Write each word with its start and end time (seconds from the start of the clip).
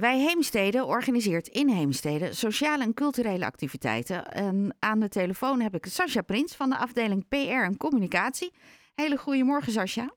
Wij 0.00 0.18
Heemstede 0.18 0.84
organiseert 0.84 1.48
in 1.48 1.68
Heemstede 1.68 2.34
sociale 2.34 2.82
en 2.82 2.94
culturele 2.94 3.44
activiteiten. 3.44 4.24
En 4.24 4.76
aan 4.78 5.00
de 5.00 5.08
telefoon 5.08 5.60
heb 5.60 5.74
ik 5.74 5.86
Sascha 5.86 6.22
Prins 6.22 6.56
van 6.56 6.70
de 6.70 6.76
afdeling 6.76 7.28
PR 7.28 7.64
en 7.64 7.76
Communicatie. 7.76 8.52
Hele 8.94 9.16
goedemorgen, 9.16 9.72
Sascha. 9.72 10.10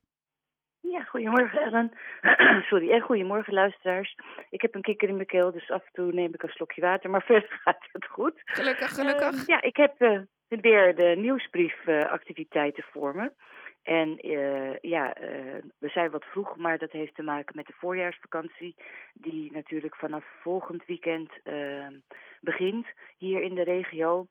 Ja, 0.79 1.03
goedemorgen 1.03 1.61
Ellen. 1.61 1.91
Sorry, 2.69 2.91
en 2.91 3.01
goedemorgen 3.01 3.53
luisteraars. 3.53 4.17
Ik 4.49 4.61
heb 4.61 4.75
een 4.75 4.81
kikker 4.81 5.09
in 5.09 5.15
mijn 5.15 5.27
keel, 5.27 5.51
dus 5.51 5.71
af 5.71 5.85
en 5.85 5.93
toe 5.93 6.13
neem 6.13 6.33
ik 6.33 6.43
een 6.43 6.49
slokje 6.49 6.81
water, 6.81 7.09
maar 7.09 7.23
verder 7.31 7.59
gaat 7.63 7.87
het 7.91 8.05
goed. 8.05 8.41
Gelukkig, 8.45 8.89
gelukkig. 8.95 9.33
Uh, 9.33 9.45
ja, 9.45 9.61
ik 9.61 9.75
heb 9.75 10.01
uh, 10.01 10.19
weer 10.47 10.95
de 10.95 11.13
nieuwsbriefactiviteiten 11.17 12.83
uh, 12.87 12.91
voor 12.91 13.15
me. 13.15 13.31
En 13.83 14.27
uh, 14.27 14.77
ja, 14.79 15.21
uh, 15.21 15.27
we 15.77 15.89
zijn 15.89 16.11
wat 16.11 16.25
vroeg, 16.25 16.57
maar 16.57 16.77
dat 16.77 16.91
heeft 16.91 17.15
te 17.15 17.23
maken 17.23 17.55
met 17.55 17.67
de 17.67 17.73
voorjaarsvakantie, 17.73 18.75
die 19.13 19.51
natuurlijk 19.51 19.95
vanaf 19.95 20.25
volgend 20.41 20.85
weekend 20.85 21.31
uh, 21.43 21.87
begint 22.41 22.87
hier 23.17 23.41
in 23.41 23.55
de 23.55 23.63
regio. 23.63 24.27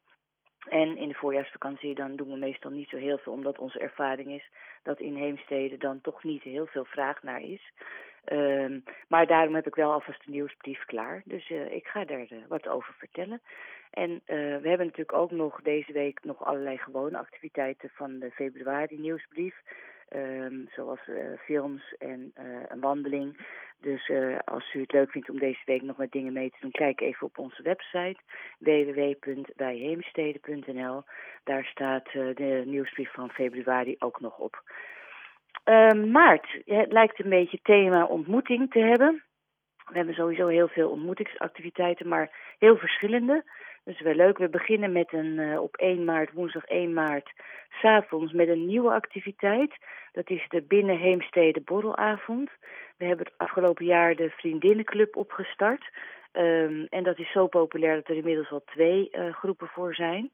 En 0.68 0.96
in 0.96 1.08
de 1.08 1.14
voorjaarsvakantie 1.14 1.94
dan 1.94 2.16
doen 2.16 2.30
we 2.30 2.36
meestal 2.36 2.70
niet 2.70 2.88
zo 2.88 2.96
heel 2.96 3.18
veel, 3.18 3.32
omdat 3.32 3.58
onze 3.58 3.78
ervaring 3.78 4.30
is 4.30 4.50
dat 4.82 5.00
in 5.00 5.14
Heemstede 5.14 5.76
dan 5.76 6.00
toch 6.00 6.24
niet 6.24 6.42
heel 6.42 6.66
veel 6.66 6.84
vraag 6.84 7.22
naar 7.22 7.40
is. 7.40 7.72
Um, 8.30 8.84
maar 9.08 9.26
daarom 9.26 9.54
heb 9.54 9.66
ik 9.66 9.74
wel 9.74 9.92
alvast 9.92 10.26
een 10.26 10.32
nieuwsbrief 10.32 10.84
klaar. 10.84 11.22
Dus 11.24 11.50
uh, 11.50 11.72
ik 11.72 11.86
ga 11.86 12.04
daar 12.04 12.32
uh, 12.32 12.38
wat 12.48 12.68
over 12.68 12.94
vertellen. 12.94 13.40
En 13.90 14.10
uh, 14.10 14.18
we 14.36 14.68
hebben 14.68 14.86
natuurlijk 14.86 15.12
ook 15.12 15.30
nog 15.30 15.60
deze 15.62 15.92
week 15.92 16.24
nog 16.24 16.44
allerlei 16.44 16.78
gewone 16.78 17.18
activiteiten 17.18 17.90
van 17.92 18.18
de 18.18 18.30
februari 18.30 18.98
nieuwsbrief. 18.98 19.54
Um, 20.16 20.68
zoals 20.74 21.00
films 21.44 21.94
en 21.98 22.32
een 22.68 22.80
wandeling. 22.80 23.46
Dus 23.80 24.10
als 24.44 24.74
u 24.74 24.80
het 24.80 24.92
leuk 24.92 25.10
vindt 25.10 25.30
om 25.30 25.38
deze 25.38 25.62
week 25.64 25.82
nog 25.82 25.96
wat 25.96 26.10
dingen 26.10 26.32
mee 26.32 26.50
te 26.50 26.56
doen, 26.60 26.70
kijk 26.70 27.00
even 27.00 27.26
op 27.26 27.38
onze 27.38 27.62
website 27.62 28.20
www.bijheemstede.nl. 28.58 31.02
Daar 31.44 31.64
staat 31.64 32.12
de 32.12 32.62
nieuwsbrief 32.66 33.12
van 33.12 33.30
februari 33.30 33.96
ook 33.98 34.20
nog 34.20 34.38
op. 34.38 34.62
Uh, 35.64 35.92
maart, 35.92 36.58
het 36.64 36.92
lijkt 36.92 37.24
een 37.24 37.30
beetje 37.30 37.58
thema 37.62 38.04
ontmoeting 38.04 38.70
te 38.70 38.78
hebben. 38.78 39.22
We 39.84 39.96
hebben 39.96 40.14
sowieso 40.14 40.46
heel 40.46 40.68
veel 40.68 40.90
ontmoetingsactiviteiten, 40.90 42.08
maar 42.08 42.54
heel 42.58 42.76
verschillende. 42.76 43.44
Dus 43.84 44.00
wel 44.00 44.14
leuk. 44.14 44.38
We 44.38 44.48
beginnen 44.48 44.92
met 44.92 45.12
een 45.12 45.38
uh, 45.38 45.60
op 45.60 45.76
1 45.76 46.04
maart, 46.04 46.32
woensdag 46.32 46.64
1 46.64 46.92
maart, 46.92 47.32
s'avonds 47.68 48.32
met 48.32 48.48
een 48.48 48.66
nieuwe 48.66 48.92
activiteit. 48.92 49.74
Dat 50.12 50.30
is 50.30 50.44
de 50.48 50.62
Binnenheemstede 50.62 51.60
Borrelavond. 51.60 52.50
We 52.96 53.04
hebben 53.04 53.26
het 53.26 53.34
afgelopen 53.36 53.84
jaar 53.84 54.14
de 54.14 54.30
Vriendinnenclub 54.30 55.16
opgestart. 55.16 55.90
Um, 56.32 56.86
en 56.90 57.02
dat 57.02 57.18
is 57.18 57.32
zo 57.32 57.46
populair 57.46 57.94
dat 57.94 58.08
er 58.08 58.16
inmiddels 58.16 58.50
al 58.50 58.62
twee 58.64 59.08
uh, 59.12 59.32
groepen 59.32 59.68
voor 59.68 59.94
zijn. 59.94 60.30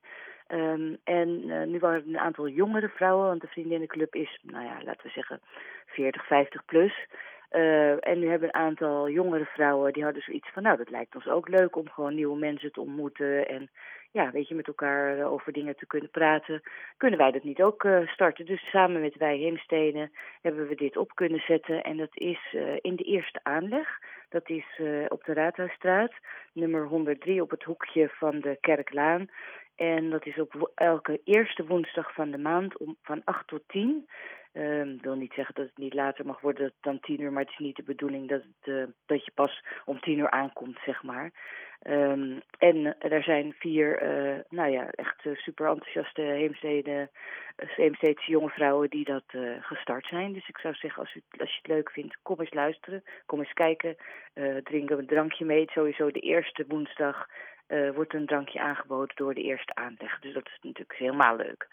Um, 0.48 0.96
en 1.04 1.28
uh, 1.28 1.62
nu 1.66 1.78
waren 1.78 2.00
er 2.00 2.08
een 2.08 2.18
aantal 2.18 2.48
jongere 2.48 2.88
vrouwen, 2.88 3.26
want 3.26 3.40
de 3.40 3.46
vriendinnenclub 3.46 4.14
is, 4.14 4.38
nou 4.42 4.64
ja, 4.64 4.82
laten 4.84 5.02
we 5.02 5.08
zeggen 5.08 5.40
40, 5.86 6.26
50 6.26 6.64
plus. 6.64 7.06
Uh, 7.50 8.06
en 8.06 8.18
nu 8.18 8.28
hebben 8.28 8.48
een 8.48 8.60
aantal 8.60 9.10
jongere 9.10 9.44
vrouwen, 9.44 9.92
die 9.92 10.04
hadden 10.04 10.22
zoiets 10.22 10.48
van, 10.52 10.62
nou, 10.62 10.76
dat 10.76 10.90
lijkt 10.90 11.14
ons 11.14 11.26
ook 11.26 11.48
leuk 11.48 11.76
om 11.76 11.88
gewoon 11.88 12.14
nieuwe 12.14 12.38
mensen 12.38 12.72
te 12.72 12.80
ontmoeten 12.80 13.48
en 13.48 13.70
ja, 14.10 14.30
weet 14.30 14.48
je, 14.48 14.54
met 14.54 14.66
elkaar 14.66 15.24
over 15.24 15.52
dingen 15.52 15.76
te 15.76 15.86
kunnen 15.86 16.10
praten. 16.10 16.62
Kunnen 16.96 17.18
wij 17.18 17.30
dat 17.30 17.42
niet 17.42 17.62
ook 17.62 17.84
uh, 17.84 18.08
starten? 18.08 18.46
Dus 18.46 18.70
samen 18.70 19.00
met 19.00 19.16
wij 19.16 19.36
Heemsteden 19.36 20.12
hebben 20.42 20.68
we 20.68 20.74
dit 20.74 20.96
op 20.96 21.14
kunnen 21.14 21.40
zetten 21.46 21.82
en 21.82 21.96
dat 21.96 22.10
is 22.14 22.56
in 22.80 22.96
de 22.96 23.04
eerste 23.04 23.40
aanleg. 23.42 23.88
Dat 24.28 24.48
is 24.48 24.80
op 25.08 25.24
de 25.24 25.32
Raadhuisstraat, 25.32 26.12
nummer 26.52 26.86
103 26.86 27.42
op 27.42 27.50
het 27.50 27.62
hoekje 27.62 28.08
van 28.08 28.40
de 28.40 28.58
Kerklaan. 28.60 29.28
En 29.78 30.10
dat 30.10 30.26
is 30.26 30.38
op 30.38 30.70
elke 30.74 31.20
eerste 31.24 31.66
woensdag 31.66 32.12
van 32.14 32.30
de 32.30 32.38
maand 32.38 32.76
om, 32.76 32.96
van 33.02 33.22
8 33.24 33.46
tot 33.46 33.62
10. 33.66 34.08
Um, 34.52 34.94
ik 34.94 35.02
wil 35.02 35.14
niet 35.14 35.32
zeggen 35.32 35.54
dat 35.54 35.66
het 35.66 35.78
niet 35.78 35.94
later 35.94 36.26
mag 36.26 36.40
worden 36.40 36.72
dan 36.80 37.00
10 37.00 37.20
uur, 37.20 37.32
maar 37.32 37.42
het 37.42 37.52
is 37.52 37.58
niet 37.58 37.76
de 37.76 37.82
bedoeling 37.82 38.28
dat, 38.28 38.42
het, 38.42 38.74
uh, 38.74 38.84
dat 39.06 39.24
je 39.24 39.30
pas 39.34 39.64
om 39.84 40.00
10 40.00 40.18
uur 40.18 40.30
aankomt, 40.30 40.78
zeg 40.84 41.02
maar. 41.02 41.30
Um, 41.82 42.40
en 42.58 42.76
uh, 42.76 42.92
er 42.98 43.22
zijn 43.22 43.54
vier, 43.58 44.02
uh, 44.02 44.38
nou 44.48 44.70
ja, 44.70 44.90
echt 44.90 45.26
super 45.32 45.68
enthousiaste 45.68 46.22
Heemstede, 46.22 47.10
Heemstedse 47.56 48.30
jonge 48.30 48.50
vrouwen 48.50 48.90
die 48.90 49.04
dat 49.04 49.24
gestart 49.60 50.06
zijn. 50.06 50.32
Dus 50.32 50.48
ik 50.48 50.58
zou 50.58 50.74
zeggen, 50.74 51.02
als, 51.02 51.14
u, 51.14 51.22
als 51.38 51.50
je 51.50 51.58
het 51.62 51.70
leuk 51.70 51.90
vindt, 51.90 52.18
kom 52.22 52.40
eens 52.40 52.54
luisteren, 52.54 53.02
kom 53.26 53.38
eens 53.38 53.52
kijken, 53.52 53.96
drink 54.62 54.90
een 54.90 55.06
drankje 55.06 55.44
mee. 55.44 55.70
Sowieso 55.70 56.10
de 56.10 56.20
eerste 56.20 56.64
woensdag 56.68 57.26
uh, 57.68 57.90
wordt 57.90 58.14
een 58.14 58.26
drankje 58.26 58.60
aangeboden 58.60 59.16
door 59.16 59.34
de 59.34 59.42
eerste 59.42 59.74
aanleg. 59.74 60.18
Dus 60.20 60.34
dat 60.34 60.46
is 60.46 60.58
natuurlijk 60.62 60.98
helemaal 60.98 61.36
leuk. 61.36 61.66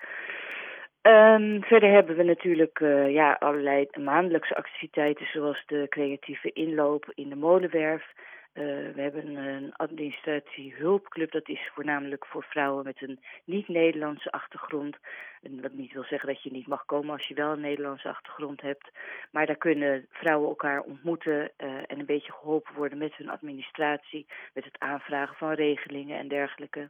Um, 1.02 1.64
verder 1.64 1.92
hebben 1.92 2.16
we 2.16 2.24
natuurlijk 2.24 2.80
uh, 2.80 3.14
ja, 3.14 3.38
allerlei 3.40 3.88
maandelijkse 4.00 4.56
activiteiten 4.56 5.26
zoals 5.26 5.64
de 5.66 5.86
creatieve 5.90 6.52
inloop 6.54 7.12
in 7.16 7.30
de 7.30 7.36
molenwerf. 7.36 8.14
Uh, 8.58 8.64
we 8.94 9.02
hebben 9.02 9.36
een 9.36 9.74
administratie 9.76 10.76
hulpclub, 10.78 11.32
dat 11.32 11.50
is 11.50 11.70
voornamelijk 11.74 12.26
voor 12.26 12.44
vrouwen 12.44 12.84
met 12.84 13.02
een 13.02 13.20
niet-Nederlandse 13.44 14.32
achtergrond. 14.32 14.98
En 15.42 15.62
wat 15.62 15.74
niet 15.74 15.94
wil 15.94 16.04
zeggen 16.04 16.28
dat 16.28 16.44
je 16.44 16.52
niet 16.52 16.68
mag 16.68 16.86
komen 16.86 17.14
als 17.14 17.28
je 17.28 17.34
wel 17.34 17.52
een 17.52 17.60
Nederlandse 17.60 18.10
achtergrond 18.10 18.62
hebt. 18.62 18.92
Maar 19.32 19.46
daar 19.46 19.56
kunnen 19.56 20.06
vrouwen 20.10 20.50
elkaar 20.50 20.82
ontmoeten 20.82 21.52
uh, 21.58 21.68
en 21.68 22.00
een 22.00 22.06
beetje 22.06 22.32
geholpen 22.32 22.76
worden 22.76 22.98
met 22.98 23.16
hun 23.16 23.30
administratie, 23.30 24.26
met 24.54 24.64
het 24.64 24.80
aanvragen 24.80 25.36
van 25.36 25.52
regelingen 25.52 26.18
en 26.18 26.28
dergelijke. 26.28 26.90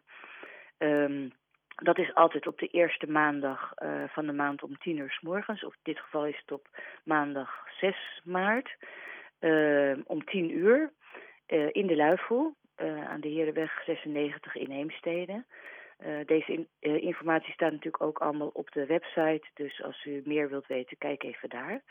Um, 0.78 1.32
dat 1.76 1.98
is 1.98 2.14
altijd 2.14 2.48
op 2.48 2.60
de 2.60 2.68
eerste 2.68 3.08
maandag 3.08 3.74
uh, 3.84 4.04
van 4.08 4.26
de 4.26 4.34
maand 4.34 4.64
om 4.64 4.78
tien 4.78 4.98
uur 4.98 5.12
s 5.12 5.22
morgens. 5.22 5.64
Of 5.64 5.74
in 5.74 5.80
dit 5.84 6.00
geval 6.00 6.26
is 6.26 6.38
het 6.38 6.52
op 6.52 6.68
maandag 7.04 7.64
6 7.80 8.22
maart 8.24 8.76
uh, 9.40 9.98
om 10.06 10.26
tien 10.26 10.58
uur. 10.58 10.92
Uh, 11.48 11.68
in 11.72 11.88
de 11.88 11.96
Luifel, 11.96 12.56
uh, 12.82 13.10
aan 13.10 13.22
de 13.22 13.28
Herenweg 13.28 13.84
96 13.86 14.56
in 14.56 14.72
Heemstede. 14.72 15.44
Uh, 16.06 16.26
deze 16.26 16.52
in, 16.80 17.02
informatie 17.02 17.54
staat 17.54 17.72
natuurlijk 17.72 18.04
ook 18.04 18.20
allemaal 18.20 18.50
op 18.54 18.72
de 18.72 18.86
website, 18.86 19.44
dus 19.54 19.84
als 19.84 20.06
u 20.06 20.22
meer 20.26 20.50
wilt 20.50 20.68
weten, 20.68 20.98
kijk 20.98 21.24
even 21.24 21.50
daar. 21.50 21.82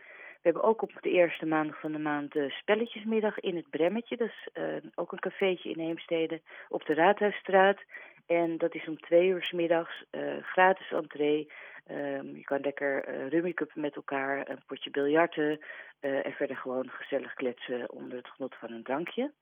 We 0.42 0.50
hebben 0.50 0.62
ook 0.62 0.82
op 0.82 0.92
de 1.00 1.10
eerste 1.10 1.46
maandag 1.46 1.80
van 1.80 1.92
de 1.92 1.98
maand 1.98 2.32
de 2.32 2.50
spelletjesmiddag 2.50 3.40
in 3.40 3.56
het 3.56 3.70
Bremmetje. 3.70 4.16
Dat 4.16 4.28
is 4.28 4.48
ook 4.94 5.12
een 5.12 5.18
cafeetje 5.18 5.70
in 5.70 5.78
Heemstede 5.78 6.40
op 6.68 6.86
de 6.86 6.94
Raadhuisstraat. 6.94 7.78
En 8.26 8.58
dat 8.58 8.74
is 8.74 8.88
om 8.88 9.00
twee 9.00 9.28
uur 9.28 9.42
s 9.42 9.52
middags, 9.52 10.04
gratis 10.40 10.90
entree. 10.90 11.52
Um, 11.90 12.36
je 12.36 12.44
kan 12.44 12.60
lekker 12.60 13.32
uh, 13.32 13.54
met 13.74 13.96
elkaar, 13.96 14.48
een 14.48 14.62
potje 14.66 14.90
biljarten 14.90 15.60
en 16.00 16.32
verder 16.32 16.56
gewoon 16.56 16.88
gezellig 16.88 17.34
kletsen 17.34 17.90
onder 17.90 18.16
het 18.16 18.28
genot 18.28 18.54
van 18.54 18.72
een 18.72 18.82
drankje. 18.82 19.32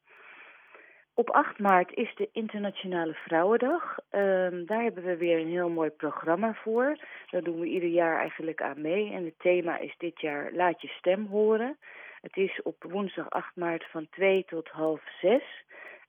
Op 1.15 1.31
8 1.31 1.59
maart 1.59 1.95
is 1.95 2.15
de 2.15 2.29
Internationale 2.33 3.15
Vrouwendag. 3.15 3.99
Um, 4.11 4.67
daar 4.67 4.83
hebben 4.83 5.05
we 5.05 5.17
weer 5.17 5.39
een 5.39 5.49
heel 5.49 5.69
mooi 5.69 5.91
programma 5.91 6.55
voor. 6.55 6.97
Daar 7.31 7.43
doen 7.43 7.61
we 7.61 7.67
ieder 7.67 7.89
jaar 7.89 8.19
eigenlijk 8.19 8.63
aan 8.63 8.81
mee. 8.81 9.13
En 9.13 9.25
het 9.25 9.39
thema 9.39 9.79
is 9.79 9.95
dit 9.99 10.21
jaar 10.21 10.53
Laat 10.53 10.83
je 10.83 10.89
stem 10.89 11.27
horen. 11.27 11.77
Het 12.21 12.37
is 12.37 12.63
op 12.63 12.85
woensdag 12.89 13.31
8 13.31 13.57
maart 13.57 13.85
van 13.91 14.07
2 14.11 14.45
tot 14.45 14.69
half 14.69 15.03
6. 15.21 15.43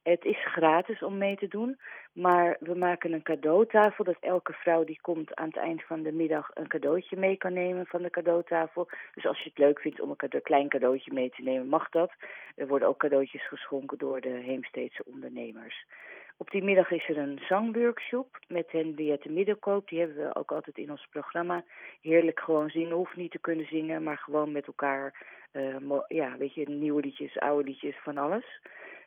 Het 0.04 0.26
is 0.26 0.46
gratis 0.46 1.04
om 1.04 1.18
mee 1.18 1.36
te 1.36 1.48
doen, 1.48 1.80
maar 2.14 2.58
we 2.60 2.76
maken 2.76 3.14
een 3.14 3.24
cadeautafel 3.24 4.04
dat 4.04 4.18
elke 4.20 4.54
vrouw 4.54 4.84
die 4.84 5.00
komt 5.02 5.36
aan 5.36 5.48
het 5.48 5.58
eind 5.58 5.84
van 5.84 6.04
de 6.04 6.12
middag 6.12 6.50
een 6.54 6.68
cadeautje 6.68 7.18
mee 7.18 7.38
kan 7.38 7.54
nemen 7.54 7.86
van 7.86 8.02
de 8.02 8.10
cadeautafel. 8.10 8.88
Dus 9.14 9.26
als 9.26 9.38
je 9.40 9.50
het 9.50 9.58
leuk 9.58 9.80
vindt 9.80 10.02
om 10.02 10.16
een 10.18 10.42
klein 10.42 10.70
cadeautje 10.70 11.14
mee 11.14 11.30
te 11.30 11.42
nemen, 11.42 11.68
mag 11.68 11.90
dat. 11.90 12.12
Er 12.56 12.68
worden 12.68 12.88
ook 12.88 12.98
cadeautjes 12.98 13.48
geschonken 13.48 13.98
door 13.98 14.22
de 14.22 14.30
Heemsteedse 14.30 15.06
ondernemers. 15.06 15.86
Op 16.38 16.52
die 16.52 16.64
middag 16.64 16.92
is 16.92 17.10
er 17.10 17.18
een 17.18 17.40
zangworkshop 17.48 18.40
met 18.48 18.72
Henriette 18.72 19.32
Middelkoop. 19.32 19.90
Die 19.90 20.00
hebben 20.00 20.18
we 20.18 20.36
ook 20.36 20.52
altijd 20.52 20.78
in 20.78 20.92
ons 20.92 21.08
programma. 21.10 21.64
Heerlijk 22.02 22.40
gewoon 22.40 22.70
zingen, 22.70 22.96
hoeft 22.96 23.16
niet 23.16 23.32
te 23.32 23.40
kunnen 23.40 23.66
zingen, 23.66 24.04
maar 24.04 24.18
gewoon 24.18 24.52
met 24.52 24.68
elkaar, 24.68 25.26
uh, 25.54 26.00
ja, 26.08 26.38
weet 26.38 26.54
je, 26.54 26.70
nieuwe 26.70 27.02
liedjes, 27.02 27.40
oude 27.40 27.64
liedjes, 27.64 27.96
van 28.04 28.18
alles. 28.18 28.62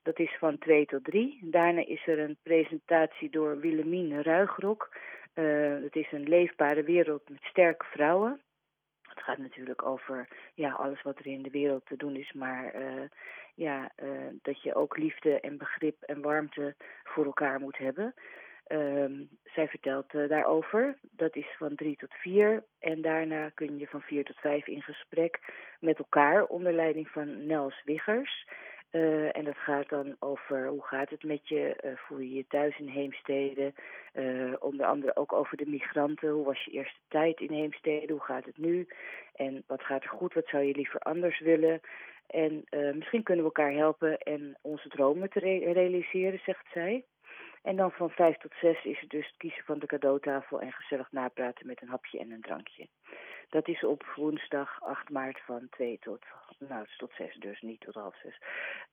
Dat 0.06 0.18
is 0.18 0.36
van 0.38 0.58
2 0.58 0.86
tot 0.86 1.04
3. 1.04 1.38
Daarna 1.42 1.86
is 1.86 2.06
er 2.06 2.18
een 2.18 2.36
presentatie 2.42 3.30
door 3.30 3.60
Willemien 3.60 4.22
Ruigrok. 4.22 4.96
Uh, 5.34 5.82
het 5.82 5.96
is 5.96 6.12
een 6.12 6.28
leefbare 6.28 6.82
wereld 6.82 7.28
met 7.28 7.42
sterke 7.42 7.84
vrouwen. 7.84 8.40
Het 9.02 9.22
gaat 9.22 9.38
natuurlijk 9.38 9.86
over 9.86 10.28
ja, 10.54 10.72
alles 10.72 11.02
wat 11.02 11.18
er 11.18 11.26
in 11.26 11.42
de 11.42 11.50
wereld 11.50 11.86
te 11.86 11.96
doen 11.96 12.16
is, 12.16 12.32
maar 12.32 12.74
uh, 12.74 13.02
ja, 13.54 13.90
uh, 14.02 14.10
dat 14.42 14.62
je 14.62 14.74
ook 14.74 14.96
liefde 14.96 15.40
en 15.40 15.58
begrip 15.58 16.02
en 16.02 16.20
warmte 16.20 16.74
voor 17.04 17.24
elkaar 17.24 17.60
moet 17.60 17.78
hebben. 17.78 18.14
Um, 18.68 19.28
zij 19.44 19.68
vertelt 19.68 20.12
daarover. 20.28 20.98
Dat 21.10 21.36
is 21.36 21.54
van 21.58 21.74
3 21.74 21.96
tot 21.96 22.14
4. 22.14 22.64
En 22.78 23.02
daarna 23.02 23.48
kun 23.48 23.78
je 23.78 23.86
van 23.86 24.00
4 24.00 24.24
tot 24.24 24.36
5 24.36 24.66
in 24.66 24.82
gesprek 24.82 25.38
met 25.80 25.98
elkaar 25.98 26.44
onder 26.44 26.72
leiding 26.72 27.08
van 27.08 27.46
Nels 27.46 27.82
Wiggers. 27.84 28.46
Uh, 28.92 29.36
en 29.36 29.44
dat 29.44 29.56
gaat 29.56 29.88
dan 29.88 30.16
over 30.18 30.66
hoe 30.66 30.82
gaat 30.82 31.10
het 31.10 31.22
met 31.22 31.48
je, 31.48 31.76
uh, 31.84 31.90
voel 31.96 32.18
je 32.18 32.32
je 32.32 32.46
thuis 32.48 32.78
in 32.78 32.88
Heemstede. 32.88 33.72
Uh, 34.14 34.54
onder 34.58 34.86
andere 34.86 35.16
ook 35.16 35.32
over 35.32 35.56
de 35.56 35.66
migranten. 35.66 36.30
Hoe 36.30 36.44
was 36.44 36.64
je 36.64 36.70
eerste 36.70 37.00
tijd 37.08 37.40
in 37.40 37.52
Heemstede? 37.52 38.12
Hoe 38.12 38.22
gaat 38.22 38.44
het 38.44 38.58
nu? 38.58 38.88
En 39.34 39.64
wat 39.66 39.82
gaat 39.82 40.02
er 40.02 40.08
goed? 40.08 40.34
Wat 40.34 40.48
zou 40.48 40.62
je 40.64 40.74
liever 40.74 41.00
anders 41.00 41.40
willen? 41.40 41.80
En 42.26 42.64
misschien 42.94 43.22
kunnen 43.22 43.44
we 43.44 43.50
elkaar 43.54 43.72
helpen 43.72 44.18
en 44.18 44.58
onze 44.62 44.88
dromen 44.88 45.30
te 45.30 45.38
re 45.38 45.72
realiseren, 45.72 46.40
zegt 46.44 46.66
zij. 46.72 47.04
En 47.62 47.76
dan 47.76 47.90
van 47.90 48.10
vijf 48.10 48.36
tot 48.36 48.52
zes 48.60 48.84
is 48.84 49.00
het 49.00 49.10
dus 49.10 49.34
kiezen 49.36 49.64
van 49.64 49.78
de 49.78 49.86
cadeautafel 49.86 50.60
en 50.60 50.72
gezellig 50.72 51.12
napraten 51.12 51.66
met 51.66 51.82
een 51.82 51.88
hapje 51.88 52.18
en 52.18 52.30
een 52.30 52.40
drankje. 52.40 52.86
Dat 53.48 53.68
is 53.68 53.84
op 53.84 54.12
woensdag 54.16 54.82
8 54.82 55.10
maart 55.10 55.40
van 55.40 55.66
2 55.70 55.98
tot, 56.00 56.24
nou, 56.58 56.86
tot 56.96 57.12
6 57.16 57.34
dus, 57.34 57.60
niet 57.60 57.80
tot 57.80 57.94
half 57.94 58.16
6. 58.22 58.38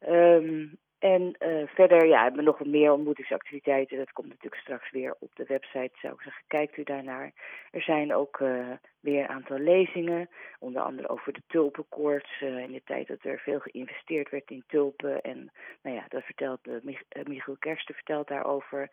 Um, 0.10 0.78
en 1.04 1.36
uh, 1.40 1.68
verder 1.68 2.08
ja, 2.08 2.22
hebben 2.22 2.40
we 2.40 2.46
nog 2.46 2.66
meer 2.66 2.92
ontmoetingsactiviteiten. 2.92 3.98
Dat 3.98 4.12
komt 4.12 4.28
natuurlijk 4.28 4.62
straks 4.62 4.92
weer 4.92 5.16
op 5.20 5.36
de 5.36 5.46
website. 5.48 5.92
Zou 6.02 6.14
ik 6.14 6.22
zeggen, 6.22 6.44
kijkt 6.48 6.78
u 6.78 6.84
daarnaar. 6.84 7.34
Er 7.72 7.82
zijn 7.82 8.16
ook 8.16 8.40
uh, 8.40 8.68
weer 9.00 9.20
een 9.20 9.30
aantal 9.30 9.58
lezingen. 9.58 10.30
Onder 10.60 10.82
andere 10.82 11.10
over 11.10 11.34
de 11.34 11.42
tulpenkoorts. 11.48 12.42
Uh, 12.42 12.58
in 12.58 12.72
de 12.72 12.82
tijd 12.86 13.08
dat 13.08 13.24
er 13.24 13.40
veel 13.40 13.60
geïnvesteerd 13.60 14.30
werd 14.30 14.50
in 14.50 14.64
tulpen. 14.68 15.22
En 15.22 15.52
nou 15.82 15.96
ja, 15.96 16.06
dat 16.10 16.24
vertelt 16.24 16.84
Mich 16.84 17.02
Michiel 17.24 17.58
Kersten 17.60 17.96
vertelt 17.96 18.28
daarover 18.28 18.90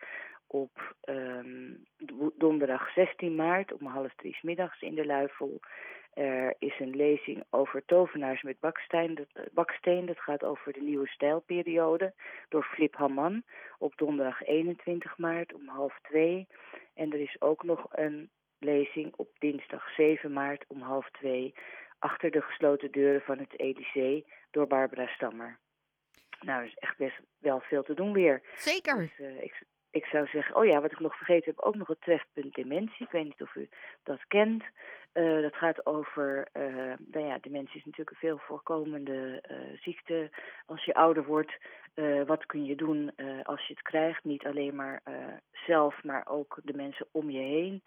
op 0.52 0.94
um, 1.08 1.84
donderdag 2.34 2.92
16 2.92 3.34
maart 3.34 3.72
om 3.72 3.86
half 3.86 4.14
drie 4.14 4.38
middags 4.42 4.80
in 4.80 4.94
de 4.94 5.06
Luifel. 5.06 5.60
Er 6.14 6.54
is 6.58 6.78
een 6.78 6.96
lezing 6.96 7.44
over 7.50 7.84
tovenaars 7.84 8.42
met 8.42 8.60
baksteen. 8.60 9.14
Dat, 9.14 9.26
eh, 9.32 9.44
baksteen. 9.52 10.06
Dat 10.06 10.18
gaat 10.18 10.44
over 10.44 10.72
de 10.72 10.80
nieuwe 10.80 11.06
stijlperiode 11.06 12.14
door 12.48 12.64
Flip 12.64 12.94
Hamman 12.94 13.42
op 13.78 13.96
donderdag 13.96 14.42
21 14.42 15.18
maart 15.18 15.54
om 15.54 15.68
half 15.68 15.98
twee. 16.02 16.46
En 16.94 17.12
er 17.12 17.20
is 17.20 17.40
ook 17.40 17.62
nog 17.62 17.86
een 17.90 18.30
lezing 18.58 19.12
op 19.16 19.28
dinsdag 19.38 19.90
7 19.94 20.32
maart 20.32 20.64
om 20.68 20.80
half 20.80 21.10
twee 21.10 21.54
achter 21.98 22.30
de 22.30 22.40
gesloten 22.40 22.90
deuren 22.90 23.20
van 23.20 23.38
het 23.38 23.58
Elysée 23.58 24.26
door 24.50 24.66
Barbara 24.66 25.06
Stammer. 25.06 25.58
Nou, 26.40 26.60
er 26.60 26.66
is 26.66 26.74
echt 26.74 26.96
best 26.96 27.20
wel 27.38 27.60
veel 27.60 27.82
te 27.82 27.94
doen 27.94 28.12
weer. 28.12 28.42
Zeker. 28.54 28.96
Dus, 28.96 29.18
uh, 29.18 29.42
ik, 29.42 29.62
ik 29.90 30.04
zou 30.04 30.26
zeggen, 30.26 30.56
oh 30.56 30.64
ja, 30.64 30.80
wat 30.80 30.92
ik 30.92 31.00
nog 31.00 31.16
vergeten 31.16 31.50
heb, 31.50 31.64
ook 31.64 31.74
nog 31.74 31.88
het 31.88 32.00
trefpunt 32.00 32.54
dementie. 32.54 33.06
Ik 33.06 33.10
weet 33.10 33.24
niet 33.24 33.42
of 33.42 33.54
u 33.54 33.68
dat 34.02 34.26
kent. 34.26 34.64
Uh, 35.14 35.42
dat 35.42 35.54
gaat 35.54 35.86
over, 35.86 36.48
uh, 36.52 36.92
nou 36.98 37.26
ja, 37.26 37.38
dementie 37.40 37.76
is 37.76 37.84
natuurlijk 37.84 38.10
een 38.10 38.28
veel 38.28 38.38
voorkomende 38.38 39.42
uh, 39.50 39.80
ziekte. 39.80 40.30
Als 40.66 40.84
je 40.84 40.94
ouder 40.94 41.24
wordt, 41.24 41.58
wat 42.26 42.46
kun 42.46 42.64
je 42.64 42.74
doen 42.74 43.12
als 43.42 43.66
je 43.66 43.72
het 43.72 43.82
krijgt? 43.82 44.24
Niet 44.24 44.46
alleen 44.46 44.74
maar 44.74 45.02
zelf, 45.52 46.02
maar 46.02 46.26
ook 46.28 46.58
de 46.62 46.74
mensen 46.74 47.06
om 47.10 47.30
je 47.30 47.38
heen. 47.38 47.82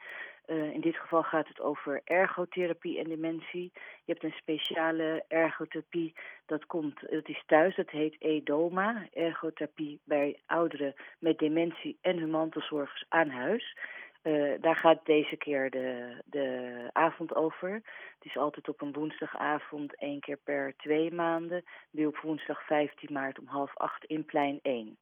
Uh, 0.47 0.73
in 0.73 0.81
dit 0.81 0.95
geval 0.95 1.23
gaat 1.23 1.47
het 1.47 1.61
over 1.61 2.01
ergotherapie 2.03 2.99
en 2.99 3.09
dementie. 3.09 3.71
Je 3.73 4.11
hebt 4.11 4.23
een 4.23 4.35
speciale 4.37 5.23
ergotherapie, 5.27 6.13
dat, 6.45 6.65
komt, 6.65 6.99
dat 7.09 7.27
is 7.27 7.43
thuis, 7.45 7.75
dat 7.75 7.89
heet 7.89 8.15
EDOMA, 8.19 9.07
ergotherapie 9.13 9.99
bij 10.03 10.39
ouderen 10.45 10.93
met 11.19 11.39
dementie 11.39 11.97
en 12.01 12.17
hun 12.17 12.29
mantelzorgers 12.29 13.05
aan 13.09 13.29
huis. 13.29 13.75
Uh, 14.23 14.53
daar 14.61 14.75
gaat 14.75 15.05
deze 15.05 15.35
keer 15.35 15.69
de, 15.69 16.17
de 16.25 16.89
avond 16.91 17.35
over. 17.35 17.71
Het 17.71 18.25
is 18.25 18.37
altijd 18.37 18.69
op 18.69 18.81
een 18.81 18.93
woensdagavond, 18.93 19.95
één 19.95 20.19
keer 20.19 20.37
per 20.43 20.73
twee 20.77 21.11
maanden. 21.11 21.63
Nu 21.91 22.05
op 22.05 22.17
woensdag 22.17 22.65
15 22.65 23.13
maart 23.13 23.39
om 23.39 23.47
half 23.47 23.77
acht 23.77 24.05
in 24.05 24.25
plein 24.25 24.59
1. 24.61 24.97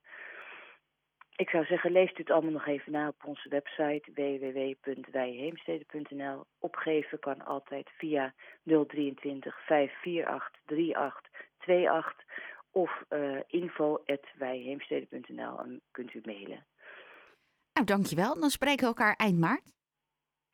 Ik 1.35 1.49
zou 1.49 1.65
zeggen, 1.65 1.91
leest 1.91 2.17
u 2.17 2.21
het 2.21 2.31
allemaal 2.31 2.51
nog 2.51 2.67
even 2.67 2.91
na 2.91 3.07
op 3.07 3.25
onze 3.25 3.49
website 3.49 4.11
www.wijheemstede.nl. 4.13 6.45
Opgeven 6.59 7.19
kan 7.19 7.45
altijd 7.45 7.89
via 7.97 8.33
023 8.63 9.65
548 9.65 10.51
3828 10.65 12.25
of 12.71 13.03
uh, 13.09 13.39
info.wijheemstede.nl 13.47 15.59
en 15.59 15.81
kunt 15.91 16.13
u 16.13 16.21
mailen. 16.23 16.65
Nou, 17.73 17.85
dankjewel. 17.85 18.39
Dan 18.39 18.49
spreken 18.49 18.79
we 18.79 18.85
elkaar 18.85 19.15
eind 19.15 19.39
maart. 19.39 19.73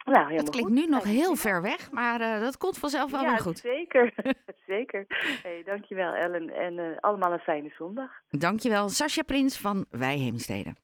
Nou, 0.08 0.34
het 0.34 0.50
klinkt 0.50 0.70
goed. 0.70 0.80
nu 0.80 0.86
nog 0.86 1.04
heel 1.04 1.36
ver 1.36 1.62
weg, 1.62 1.92
maar 1.92 2.22
uh, 2.22 2.40
dat 2.40 2.58
komt 2.58 2.78
vanzelf 2.78 3.12
wel 3.12 3.22
ja, 3.22 3.28
weer 3.28 3.40
goed. 3.40 3.58
zeker. 3.58 4.14
zeker. 4.68 5.06
Hey, 5.44 5.64
dankjewel 5.66 6.14
Ellen 6.14 6.50
en 6.50 6.74
uh, 6.74 6.98
allemaal 7.00 7.32
een 7.32 7.40
fijne 7.40 7.70
zondag. 7.78 8.12
Dankjewel, 8.30 8.90
Sascha 8.90 9.24
Prins 9.24 9.58
van 9.58 9.86
Wij 9.90 10.18
Heemstede. 10.18 10.76